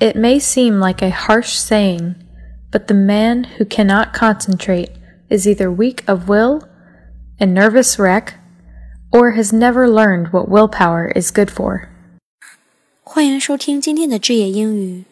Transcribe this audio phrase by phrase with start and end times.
[0.00, 2.16] It may seem like a harsh saying,
[2.70, 4.90] but the man who cannot concentrate
[5.28, 6.62] is either weak of will,
[7.38, 8.34] a nervous wreck,
[9.10, 11.88] or has never learned what willpower is good for.
[13.02, 15.04] 欢迎收听今天的智野英语。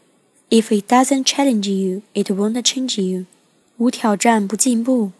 [0.51, 3.27] If it doesn't challenge you, it won't change you.
[3.79, 5.13] 无挑战不进步。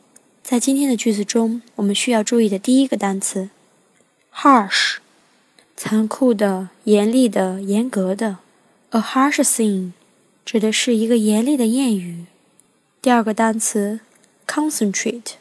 [0.43, 3.51] 在今天的句子中，我们需要注意的第一个单词，
[4.35, 4.97] harsh，
[5.77, 8.39] 残酷的、严厉的、严格的。
[8.92, 9.92] A harsh thing，
[10.46, 12.26] 指的是一个严厉的谚语。
[13.02, 14.00] 第二个单词
[14.48, 15.34] ，concentrate，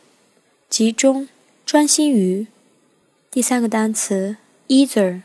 [0.68, 1.28] 集中、
[1.64, 2.48] 专心于。
[3.30, 5.22] 第三个单词，either，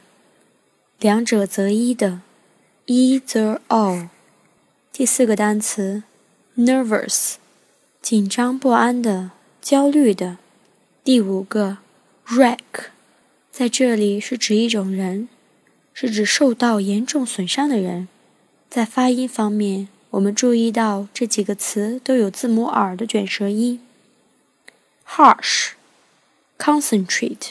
[1.00, 2.22] 两者择一的
[2.86, 4.10] ，either or。
[4.94, 6.04] 第四个单词
[6.56, 7.38] ，nervous，
[8.04, 10.38] 紧张不安的、焦虑的。
[11.04, 11.80] 第五个
[12.28, 12.58] ，wreck，
[13.52, 15.28] 在这里是指一种人。
[16.02, 18.08] 是指受到严重损伤的人。
[18.68, 23.80] 在发音方面，我们注意到这几个词都有字母 r 的卷舌音
[25.08, 25.74] ：harsh、
[26.58, 27.50] concentrate、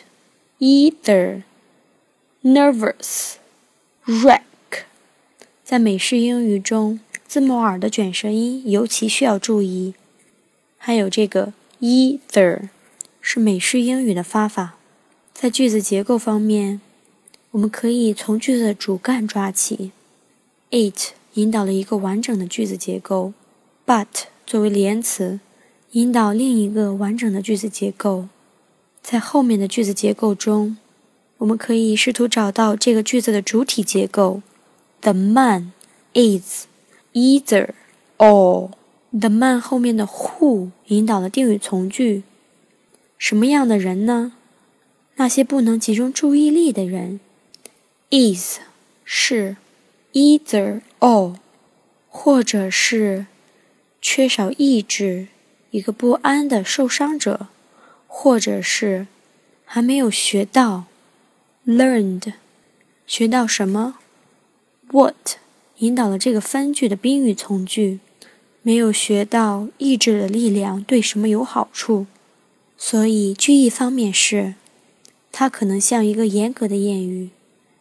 [0.58, 1.42] either、
[2.42, 3.34] nervous、
[4.04, 4.40] wreck。
[5.62, 9.94] 在美式英语中，字母 r 的卷舌音尤其需要注意。
[10.76, 12.70] 还有这个 either
[13.20, 14.74] 是美式英语的发法。
[15.32, 16.80] 在句子结构方面。
[17.52, 19.90] 我们可以从句子的主干抓起
[20.70, 23.32] ，it 引导了一个完整的句子结构
[23.84, 24.06] ，but
[24.46, 25.40] 作为连词
[25.92, 28.28] 引导另一个完整的句子结构。
[29.02, 30.76] 在后面的句子结构中，
[31.38, 34.42] 我们可以试图找到这个句子的主体结构
[35.00, 35.72] ：the man
[36.14, 36.66] is
[37.14, 37.70] either
[38.18, 38.70] or。
[39.12, 42.22] the man 后面的 who 引导了定语从句，
[43.18, 44.34] 什么样的人呢？
[45.16, 47.18] 那些不能集中注意力的人。
[48.10, 48.58] Is
[49.04, 49.56] 是
[50.12, 51.36] either or，
[52.08, 53.26] 或者是
[54.02, 55.28] 缺少意志、
[55.70, 57.48] 一个不安的受伤者，
[58.06, 59.06] 或者是
[59.64, 60.84] 还没有学到
[61.66, 62.32] learned，
[63.06, 63.98] 学到什么
[64.90, 65.36] ？what
[65.78, 68.00] 引导了这个分句的宾语从句，
[68.62, 72.06] 没有学到意志的力量对什么有好处，
[72.76, 74.54] 所以句意方面是，
[75.30, 77.30] 它可能像一个严格的谚语。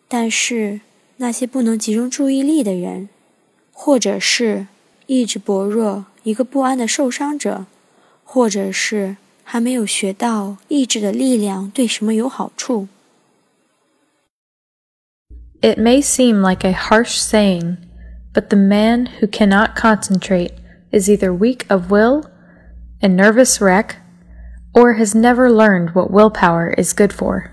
[0.08, 0.80] 但是
[1.18, 3.08] 那些不能集中注意力的人，
[3.72, 4.66] 或者是
[5.06, 7.66] 意志薄弱、一个不安的受伤者，
[8.24, 12.88] 或者是还没有学到意志的力量对什么有好处。
[15.60, 17.78] It may seem like a harsh saying,
[18.32, 20.52] but the man who cannot concentrate
[20.90, 22.24] is either weak of will,
[23.00, 23.96] a nervous wreck,
[24.72, 27.50] or has never learned what willpower is good for.